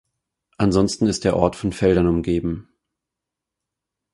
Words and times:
Ansonsten 0.57 1.05
ist 1.05 1.25
der 1.25 1.35
Ort 1.37 1.55
von 1.55 1.71
Feldern 1.71 2.07
umgeben. 2.07 2.67